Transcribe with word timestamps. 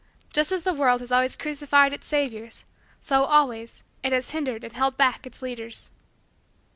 Just 0.33 0.51
as 0.51 0.63
the 0.63 0.73
world 0.73 0.99
has 1.01 1.11
always 1.11 1.35
crucified 1.35 1.93
its 1.93 2.07
saviors, 2.07 2.65
so, 3.01 3.23
always, 3.25 3.83
it 4.01 4.11
has 4.11 4.31
hindered 4.31 4.63
and 4.63 4.73
held 4.73 4.97
back 4.97 5.27
its 5.27 5.43
leaders. 5.43 5.91